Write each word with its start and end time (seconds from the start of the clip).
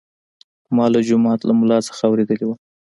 ما 0.75 0.85
له 0.93 0.99
جومات 1.07 1.39
له 1.45 1.53
ملا 1.59 1.77
څخه 1.87 2.01
اورېدلي 2.09 2.45
وو. 2.47 2.55